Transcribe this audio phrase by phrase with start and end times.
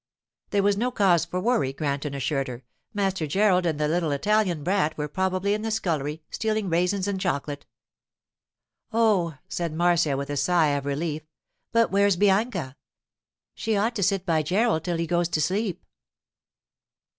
[0.49, 2.63] There was no cause for worry, Granton assured her.
[2.91, 7.21] Master Gerald and that little Italian brat were probably in the scullery, stealing raisins and
[7.21, 7.67] chocolate.
[8.91, 11.21] 'Oh,' said Marcia, with a sigh of relief;
[11.71, 12.77] 'but where's Bianca?
[13.53, 15.85] She ought to sit by Gerald till he goes to sleep.